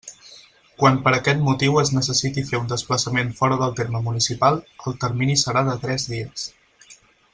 [0.83, 5.37] Quan per aquest motiu es necessiti fer un desplaçament fora del terme municipal, el termini
[5.43, 6.49] serà de tres dies.